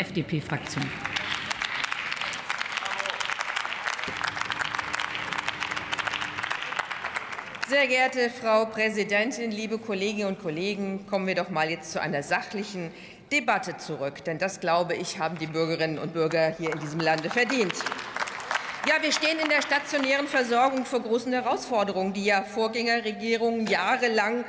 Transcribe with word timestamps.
FDP-Fraktion. 0.00 0.88
Sehr 7.68 7.86
geehrte 7.86 8.30
Frau 8.30 8.64
Präsidentin, 8.64 9.50
liebe 9.50 9.78
Kolleginnen 9.78 10.28
und 10.28 10.40
Kollegen, 10.40 11.06
kommen 11.06 11.26
wir 11.26 11.34
doch 11.34 11.50
mal 11.50 11.70
jetzt 11.70 11.92
zu 11.92 12.00
einer 12.00 12.22
sachlichen 12.22 12.90
Debatte 13.30 13.76
zurück. 13.76 14.24
Denn 14.24 14.38
das, 14.38 14.60
glaube 14.60 14.94
ich, 14.94 15.18
haben 15.18 15.38
die 15.38 15.46
Bürgerinnen 15.46 15.98
und 15.98 16.12
Bürger 16.12 16.54
hier 16.56 16.72
in 16.72 16.80
diesem 16.80 17.00
Lande 17.00 17.28
verdient. 17.28 17.74
Ja, 18.88 19.02
wir 19.02 19.12
stehen 19.12 19.38
in 19.38 19.50
der 19.50 19.60
stationären 19.60 20.26
Versorgung 20.26 20.86
vor 20.86 21.00
großen 21.00 21.32
Herausforderungen, 21.32 22.12
die 22.12 22.24
ja 22.24 22.42
Vorgängerregierungen 22.42 23.66
jahrelang 23.66 24.44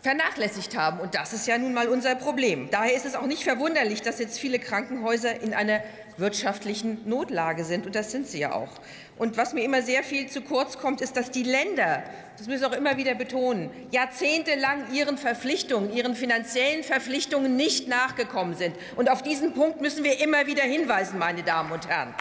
vernachlässigt 0.00 0.76
haben. 0.76 1.00
Und 1.00 1.14
das 1.14 1.32
ist 1.32 1.46
ja 1.46 1.58
nun 1.58 1.74
mal 1.74 1.88
unser 1.88 2.14
Problem. 2.14 2.68
Daher 2.70 2.94
ist 2.94 3.04
es 3.04 3.14
auch 3.14 3.26
nicht 3.26 3.42
verwunderlich, 3.42 4.02
dass 4.02 4.18
jetzt 4.18 4.38
viele 4.38 4.58
Krankenhäuser 4.58 5.40
in 5.40 5.54
einer 5.54 5.82
wirtschaftlichen 6.16 7.08
Notlage 7.08 7.64
sind. 7.64 7.86
Und 7.86 7.94
das 7.94 8.10
sind 8.10 8.26
sie 8.28 8.40
ja 8.40 8.52
auch. 8.52 8.70
Und 9.16 9.36
was 9.36 9.52
mir 9.52 9.64
immer 9.64 9.82
sehr 9.82 10.02
viel 10.02 10.28
zu 10.28 10.42
kurz 10.42 10.78
kommt, 10.78 11.00
ist, 11.00 11.16
dass 11.16 11.30
die 11.30 11.42
Länder, 11.42 12.04
das 12.36 12.46
müssen 12.46 12.62
wir 12.62 12.68
auch 12.68 12.76
immer 12.76 12.96
wieder 12.96 13.14
betonen, 13.14 13.70
jahrzehntelang 13.90 14.92
ihren 14.92 15.18
Verpflichtungen, 15.18 15.92
ihren 15.92 16.14
finanziellen 16.14 16.84
Verpflichtungen 16.84 17.56
nicht 17.56 17.88
nachgekommen 17.88 18.54
sind. 18.54 18.76
Und 18.96 19.10
auf 19.10 19.22
diesen 19.22 19.54
Punkt 19.54 19.80
müssen 19.80 20.04
wir 20.04 20.20
immer 20.20 20.46
wieder 20.46 20.62
hinweisen, 20.62 21.18
meine 21.18 21.42
Damen 21.42 21.72
und 21.72 21.88
Herren. 21.88 22.14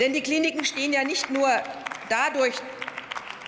Denn 0.00 0.12
die 0.12 0.22
Kliniken 0.22 0.64
stehen 0.64 0.92
ja 0.92 1.04
nicht 1.04 1.30
nur 1.30 1.48
dadurch 2.08 2.54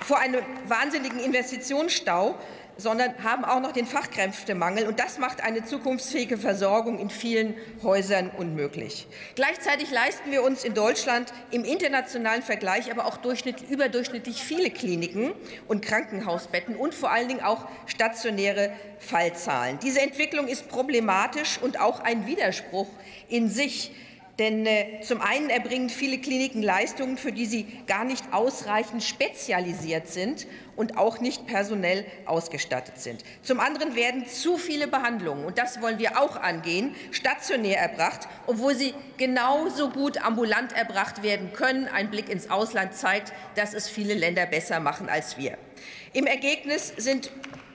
vor 0.02 0.18
einem 0.18 0.42
wahnsinnigen 0.66 1.20
Investitionsstau, 1.20 2.38
sondern 2.80 3.22
haben 3.22 3.44
auch 3.44 3.60
noch 3.60 3.72
den 3.72 3.86
Fachkräftemangel. 3.86 4.86
Und 4.86 4.98
das 4.98 5.18
macht 5.18 5.42
eine 5.42 5.64
zukunftsfähige 5.64 6.38
Versorgung 6.38 6.98
in 6.98 7.10
vielen 7.10 7.54
Häusern 7.82 8.30
unmöglich. 8.36 9.06
Gleichzeitig 9.34 9.90
leisten 9.90 10.30
wir 10.30 10.42
uns 10.42 10.64
in 10.64 10.74
Deutschland 10.74 11.32
im 11.50 11.64
internationalen 11.64 12.42
Vergleich 12.42 12.90
aber 12.90 13.06
auch 13.06 13.18
überdurchschnittlich 13.70 14.42
viele 14.42 14.70
Kliniken 14.70 15.32
und 15.68 15.82
Krankenhausbetten 15.82 16.74
und 16.76 16.94
vor 16.94 17.10
allen 17.10 17.28
Dingen 17.28 17.42
auch 17.42 17.66
stationäre 17.86 18.72
Fallzahlen. 18.98 19.78
Diese 19.82 20.00
Entwicklung 20.00 20.48
ist 20.48 20.68
problematisch 20.68 21.58
und 21.60 21.78
auch 21.78 22.00
ein 22.00 22.26
Widerspruch 22.26 22.88
in 23.28 23.48
sich. 23.48 23.92
Denn 24.40 24.64
äh, 24.64 25.02
zum 25.02 25.20
einen 25.20 25.50
erbringen 25.50 25.90
viele 25.90 26.16
Kliniken 26.16 26.62
Leistungen, 26.62 27.18
für 27.18 27.30
die 27.30 27.44
sie 27.44 27.66
gar 27.86 28.04
nicht 28.04 28.24
ausreichend 28.32 29.04
spezialisiert 29.04 30.08
sind 30.08 30.46
und 30.76 30.96
auch 30.96 31.20
nicht 31.20 31.46
personell 31.46 32.06
ausgestattet 32.24 32.98
sind. 32.98 33.22
Zum 33.42 33.60
anderen 33.60 33.94
werden 33.94 34.26
zu 34.26 34.56
viele 34.56 34.88
Behandlungen, 34.88 35.44
und 35.44 35.58
das 35.58 35.82
wollen 35.82 35.98
wir 35.98 36.18
auch 36.18 36.36
angehen, 36.36 36.94
stationär 37.10 37.78
erbracht, 37.80 38.28
obwohl 38.46 38.74
sie 38.74 38.94
genauso 39.18 39.90
gut 39.90 40.16
ambulant 40.24 40.72
erbracht 40.72 41.22
werden 41.22 41.52
können. 41.52 41.86
Ein 41.86 42.10
Blick 42.10 42.30
ins 42.30 42.48
Ausland 42.48 42.94
zeigt, 42.94 43.34
dass 43.56 43.74
es 43.74 43.90
viele 43.90 44.14
Länder 44.14 44.46
besser 44.46 44.80
machen 44.80 45.10
als 45.10 45.36
wir. 45.36 45.58
Im 46.14 46.26
Ergebnis 46.26 46.94
sind 46.96 47.30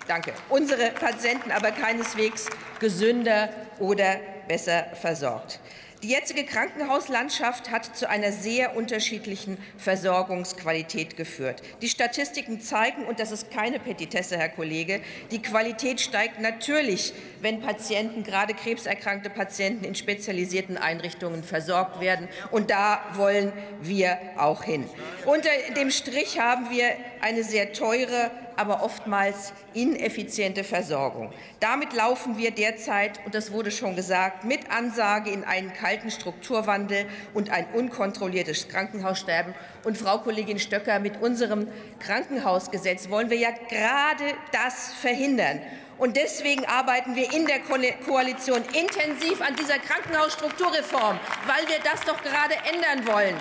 Danke. 0.07 0.33
Unsere 0.49 0.91
Patienten 0.91 1.49
aber 1.49 1.71
keineswegs 1.71 2.45
gesünder 2.79 3.49
oder 3.79 4.19
besser 4.47 4.85
versorgt. 4.93 5.59
Die 6.03 6.09
jetzige 6.09 6.43
Krankenhauslandschaft 6.43 7.71
hat 7.71 7.95
zu 7.95 8.09
einer 8.09 8.31
sehr 8.31 8.75
unterschiedlichen 8.75 9.57
Versorgungsqualität 9.77 11.15
geführt. 11.15 11.61
Die 11.81 11.89
Statistiken 11.89 12.59
zeigen, 12.59 13.05
und 13.05 13.19
das 13.19 13.31
ist 13.31 13.49
keine 13.49 13.79
Petitesse, 13.79 14.37
Herr 14.37 14.49
Kollege, 14.49 15.01
die 15.31 15.41
Qualität 15.41 16.01
steigt 16.01 16.41
natürlich, 16.41 17.13
wenn 17.41 17.61
Patienten, 17.61 18.23
gerade 18.23 18.53
krebserkrankte 18.53 19.29
Patienten, 19.29 19.85
in 19.85 19.95
spezialisierten 19.95 20.77
Einrichtungen 20.77 21.43
versorgt 21.43 22.01
werden. 22.01 22.27
Und 22.51 22.69
da 22.71 23.01
wollen 23.13 23.53
wir 23.81 24.19
auch 24.37 24.63
hin. 24.63 24.87
Unter 25.25 25.49
dem 25.75 25.91
Strich 25.91 26.39
haben 26.39 26.69
wir 26.69 26.89
eine 27.25 27.43
sehr 27.43 27.73
teure, 27.73 28.29
aber 28.55 28.83
oftmals 28.83 29.51
ineffiziente 29.73 30.63
Versorgung. 30.63 31.33
Damit 31.59 31.91
laufen 31.93 32.37
wir 32.37 32.51
derzeit, 32.51 33.19
und 33.25 33.33
das 33.33 33.51
wurde 33.51 33.71
schon 33.71 33.95
gesagt, 33.95 34.43
mit 34.43 34.69
Ansage 34.69 35.31
in 35.31 35.43
einen 35.43 35.73
kalten 35.73 36.11
Strukturwandel 36.11 37.07
und 37.33 37.49
ein 37.49 37.65
unkontrolliertes 37.73 38.67
Krankenhaussterben. 38.67 39.55
Und 39.83 39.97
Frau 39.97 40.19
Kollegin 40.19 40.59
Stöcker, 40.59 40.99
mit 40.99 41.19
unserem 41.19 41.67
Krankenhausgesetz 41.97 43.09
wollen 43.09 43.31
wir 43.31 43.37
ja 43.37 43.49
gerade 43.69 44.25
das 44.51 44.93
verhindern. 44.93 45.59
Und 45.97 46.17
deswegen 46.17 46.65
arbeiten 46.65 47.15
wir 47.15 47.33
in 47.33 47.47
der 47.47 47.59
Koalition 48.05 48.61
intensiv 48.73 49.41
an 49.41 49.55
dieser 49.55 49.79
Krankenhausstrukturreform, 49.79 51.19
weil 51.47 51.67
wir 51.69 51.79
das 51.83 52.01
doch 52.01 52.21
gerade 52.21 52.53
ändern 52.71 53.07
wollen. 53.11 53.35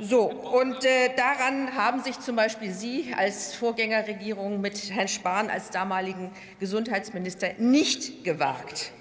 So, 0.00 0.26
und 0.26 0.84
äh, 0.84 1.10
daran 1.16 1.74
haben 1.74 2.02
sich 2.02 2.20
zum 2.20 2.36
Beispiel 2.36 2.72
Sie 2.72 3.12
als 3.16 3.54
Vorgängerregierung 3.54 4.60
mit 4.60 4.90
Herrn 4.90 5.08
Spahn 5.08 5.50
als 5.50 5.70
damaligen 5.70 6.30
Gesundheitsminister 6.60 7.54
nicht 7.58 8.22
gewagt. 8.22 8.92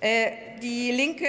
Äh, 0.00 0.30
die 0.62 0.90
Linke 0.90 1.26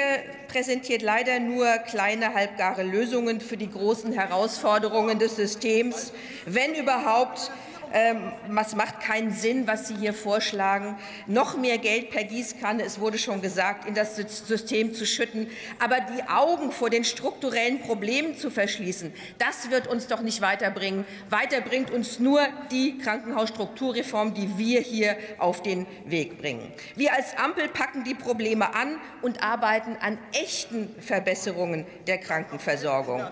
präsentiert 0.48 1.02
leider 1.02 1.40
nur 1.40 1.68
kleine, 1.80 2.34
halbgare 2.34 2.84
Lösungen 2.84 3.42
für 3.42 3.58
die 3.58 3.70
großen 3.70 4.14
Herausforderungen 4.14 5.20
des 5.20 5.36
Systems, 5.36 6.14
wenn 6.46 6.76
überhaupt 6.76 7.52
es 7.92 8.76
macht 8.76 9.00
keinen 9.00 9.32
Sinn, 9.32 9.68
was 9.68 9.88
Sie 9.88 9.96
hier 9.96 10.14
vorschlagen, 10.14 10.98
noch 11.28 11.58
mehr 11.58 11.78
Geld 11.78 12.12
per 12.12 12.24
Gießkanne, 12.24 12.84
es 12.84 13.00
wurde 13.00 13.18
schon 13.18 13.42
gesagt, 13.42 13.88
in 13.88 13.96
das 13.96 14.16
System 14.16 14.94
zu 14.94 15.06
schütten. 15.06 15.50
Aber 15.80 15.98
die 16.00 16.24
Augen 16.30 16.72
vor 16.72 16.90
den 16.90 17.04
strukturellen 17.04 17.82
Problemen 17.82 18.38
zu 18.38 18.52
verschließen, 18.52 19.14
das 19.38 19.72
wird 19.72 19.88
uns 19.88 20.08
doch 20.08 20.22
nicht 20.22 20.42
weiterbringen. 20.42 21.06
Weiter 21.30 21.62
bringt 21.62 21.92
uns 21.92 22.20
nur 22.20 22.42
die 22.72 22.98
Krankenhausstrukturreform, 23.00 24.34
die 24.34 24.58
wir 24.58 24.82
hier 24.82 25.18
auf 25.38 25.64
den 25.64 25.88
Weg 26.06 26.40
bringen. 26.40 26.72
Wir 26.96 27.14
als 27.14 27.38
Ampel 27.38 27.70
packen 27.70 28.04
die 28.04 28.16
Probleme 28.16 28.76
an 28.76 29.00
und 29.22 29.44
arbeiten 29.44 29.98
an 30.00 30.18
echten 30.34 30.94
Verbesserungen 31.00 31.86
der 32.08 32.20
Krankenversorgung. 32.20 33.24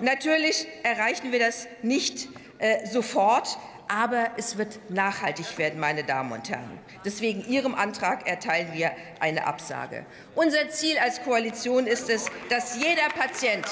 Natürlich 0.00 0.66
erreichen 0.82 1.32
wir 1.32 1.38
das 1.38 1.66
nicht 1.82 2.28
äh, 2.58 2.86
sofort, 2.86 3.58
aber 3.94 4.30
es 4.36 4.58
wird 4.58 4.90
nachhaltig 4.90 5.56
werden, 5.56 5.78
meine 5.78 6.02
Damen 6.02 6.32
und 6.32 6.50
Herren. 6.50 6.80
Deswegen 7.04 7.46
Ihrem 7.46 7.76
Antrag 7.76 8.26
erteilen 8.26 8.72
wir 8.72 8.90
eine 9.20 9.46
Absage. 9.46 10.04
Unser 10.34 10.68
Ziel 10.70 10.98
als 10.98 11.22
Koalition 11.22 11.86
ist 11.86 12.10
es, 12.10 12.26
dass 12.48 12.76
jeder 12.76 13.08
Patient 13.16 13.64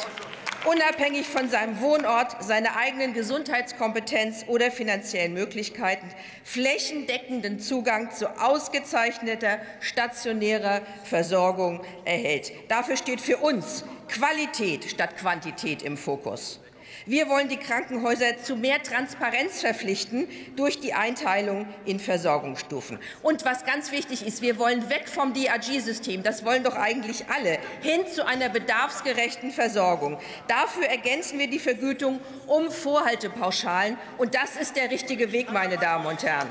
unabhängig 0.65 1.27
von 1.27 1.51
seinem 1.51 1.81
Wohnort, 1.81 2.41
seiner 2.41 2.77
eigenen 2.77 3.15
Gesundheitskompetenz 3.15 4.45
oder 4.47 4.71
finanziellen 4.71 5.35
Möglichkeiten 5.35 6.09
flächendeckenden 6.45 7.59
Zugang 7.59 8.13
zu 8.13 8.29
ausgezeichneter 8.41 9.59
stationärer 9.81 10.83
Versorgung 11.03 11.81
erhält. 12.05 12.53
Dafür 12.69 12.97
steht 12.97 13.21
für 13.21 13.39
uns 13.39 13.85
Qualität 14.07 14.85
statt 14.85 15.17
Quantität 15.17 15.83
im 15.83 15.97
Fokus. 15.97 16.62
Wir 17.07 17.29
wollen 17.29 17.49
die 17.49 17.57
Krankenhäuser 17.57 18.39
zu 18.43 18.55
mehr 18.55 18.83
Transparenz 18.83 19.61
verpflichten 19.61 20.29
durch 20.57 20.79
die 20.79 20.95
Einteilung 20.95 21.67
in 21.85 21.99
Versorgungsstufen. 21.99 22.99
Und 23.23 23.45
was 23.45 23.65
ganz 23.65 23.91
wichtig 23.91 24.25
ist, 24.25 24.41
wir 24.41 24.59
wollen 24.59 24.89
weg 24.89 25.09
vom 25.09 25.35
DRG-System, 25.35 26.23
das 26.23 26.45
wollen 26.45 26.63
doch 26.63 26.77
eigentlich 26.77 27.25
alle, 27.29 27.59
hin 27.81 28.07
zu 28.13 28.25
einer 28.25 28.49
bedarfsgerechten 28.49 29.51
Versorgung. 29.51 30.19
Dafür 30.47 30.87
ergänzen 30.87 31.39
wir 31.39 31.51
die 31.51 31.59
Vergütung 31.59 32.21
um 32.47 32.71
Vorhaltepauschalen. 32.71 33.99
Und 34.19 34.35
das 34.35 34.57
ist 34.57 34.77
der 34.77 34.91
richtige 34.91 35.33
Weg, 35.33 35.51
meine 35.51 35.79
Damen 35.79 36.07
und 36.07 36.23
Herren. 36.23 36.49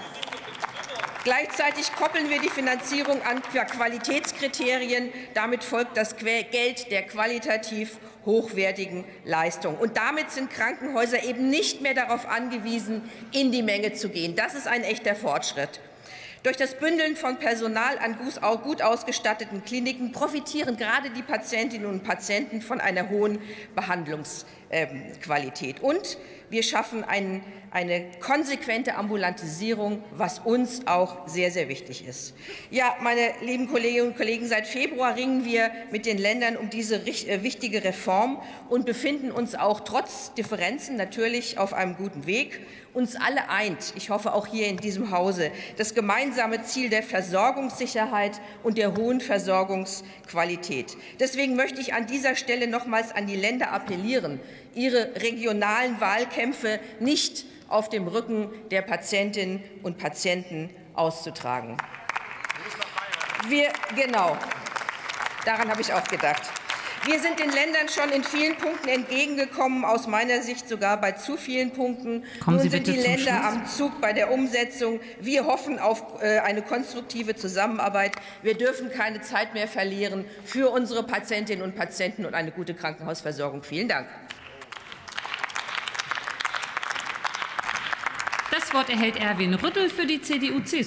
Gleichzeitig 1.23 1.93
koppeln 1.93 2.31
wir 2.31 2.39
die 2.39 2.49
Finanzierung 2.49 3.21
an 3.21 3.43
Qualitätskriterien. 3.43 5.11
Damit 5.35 5.63
folgt 5.63 5.95
das 5.95 6.15
Geld 6.15 6.89
der 6.89 7.03
qualitativ 7.03 7.99
hochwertigen 8.25 9.03
Leistung. 9.23 9.77
Und 9.77 9.97
damit 9.97 10.31
sind 10.31 10.49
Krankenhäuser 10.49 11.23
eben 11.23 11.47
nicht 11.51 11.81
mehr 11.81 11.93
darauf 11.93 12.27
angewiesen, 12.27 13.07
in 13.31 13.51
die 13.51 13.61
Menge 13.61 13.93
zu 13.93 14.09
gehen. 14.09 14.35
Das 14.35 14.55
ist 14.55 14.67
ein 14.67 14.83
echter 14.83 15.15
Fortschritt. 15.15 15.79
Durch 16.41 16.57
das 16.57 16.73
Bündeln 16.73 17.15
von 17.15 17.37
Personal 17.37 17.99
an 17.99 18.17
gut 18.63 18.81
ausgestatteten 18.81 19.63
Kliniken 19.63 20.11
profitieren 20.11 20.75
gerade 20.75 21.11
die 21.11 21.21
Patientinnen 21.21 21.85
und 21.85 22.03
Patienten 22.03 22.63
von 22.63 22.81
einer 22.81 23.09
hohen 23.09 23.37
Behandlungs 23.75 24.47
Qualität. 25.21 25.81
Und 25.81 26.17
wir 26.51 26.63
schaffen 26.63 27.05
einen, 27.05 27.43
eine 27.71 28.11
konsequente 28.19 28.95
Ambulantisierung, 28.95 30.03
was 30.11 30.39
uns 30.39 30.85
auch 30.85 31.27
sehr, 31.27 31.49
sehr 31.49 31.69
wichtig 31.69 32.05
ist. 32.05 32.33
Ja, 32.69 32.97
meine 33.01 33.31
lieben 33.41 33.69
Kolleginnen 33.69 34.09
und 34.09 34.17
Kollegen, 34.17 34.45
seit 34.47 34.67
Februar 34.67 35.15
ringen 35.15 35.45
wir 35.45 35.71
mit 35.91 36.05
den 36.05 36.17
Ländern 36.17 36.57
um 36.57 36.69
diese 36.69 36.97
äh, 36.97 37.43
wichtige 37.43 37.85
Reform 37.85 38.41
und 38.67 38.85
befinden 38.85 39.31
uns 39.31 39.55
auch 39.55 39.79
trotz 39.79 40.33
Differenzen 40.33 40.97
natürlich 40.97 41.57
auf 41.57 41.73
einem 41.73 41.95
guten 41.95 42.25
Weg. 42.25 42.59
Uns 42.93 43.15
alle 43.15 43.49
eint, 43.49 43.93
ich 43.95 44.09
hoffe 44.09 44.33
auch 44.33 44.47
hier 44.47 44.67
in 44.67 44.75
diesem 44.75 45.11
Hause, 45.11 45.51
das 45.77 45.95
gemeinsame 45.95 46.63
Ziel 46.63 46.89
der 46.89 47.03
Versorgungssicherheit 47.03 48.41
und 48.63 48.77
der 48.77 48.97
hohen 48.97 49.21
Versorgungsqualität. 49.21 50.97
Deswegen 51.17 51.55
möchte 51.55 51.79
ich 51.79 51.93
an 51.93 52.07
dieser 52.07 52.35
Stelle 52.35 52.67
nochmals 52.67 53.13
an 53.15 53.27
die 53.27 53.37
Länder 53.37 53.71
appellieren, 53.71 54.41
ihre 54.75 55.15
regionalen 55.15 55.99
Wahlkämpfe 55.99 56.79
nicht 56.99 57.45
auf 57.67 57.89
dem 57.89 58.07
Rücken 58.07 58.49
der 58.69 58.81
Patientinnen 58.81 59.63
und 59.83 59.97
Patienten 59.97 60.69
auszutragen. 60.93 61.77
Wir, 63.47 63.69
genau, 63.95 64.37
daran 65.45 65.69
habe 65.69 65.81
ich 65.81 65.91
auch 65.93 66.07
gedacht. 66.07 66.43
Wir 67.03 67.19
sind 67.19 67.39
den 67.39 67.49
Ländern 67.49 67.89
schon 67.89 68.11
in 68.11 68.23
vielen 68.23 68.55
Punkten 68.57 68.87
entgegengekommen, 68.87 69.85
aus 69.85 70.05
meiner 70.05 70.43
Sicht 70.43 70.69
sogar 70.69 71.01
bei 71.01 71.13
zu 71.13 71.35
vielen 71.35 71.71
Punkten. 71.71 72.23
Kommen 72.43 72.57
Nun 72.57 72.69
sind 72.69 72.85
die 72.85 72.91
Länder 72.91 73.17
Schluss. 73.17 73.43
am 73.43 73.65
Zug 73.65 74.01
bei 74.01 74.13
der 74.13 74.31
Umsetzung. 74.31 74.99
Wir 75.19 75.47
hoffen 75.47 75.79
auf 75.79 76.03
äh, 76.21 76.37
eine 76.39 76.61
konstruktive 76.61 77.35
Zusammenarbeit. 77.35 78.11
Wir 78.43 78.53
dürfen 78.53 78.91
keine 78.91 79.21
Zeit 79.21 79.55
mehr 79.55 79.67
verlieren 79.67 80.25
für 80.45 80.69
unsere 80.69 81.01
Patientinnen 81.01 81.63
und 81.63 81.75
Patienten 81.75 82.23
und 82.27 82.35
eine 82.35 82.51
gute 82.51 82.75
Krankenhausversorgung. 82.75 83.63
Vielen 83.63 83.87
Dank. 83.87 84.07
Das 88.71 88.87
Wort 88.87 88.89
erhält 88.89 89.17
Erwin 89.17 89.53
Rüttel 89.53 89.89
für 89.89 90.05
die 90.05 90.21
CDU-CSU. 90.21 90.77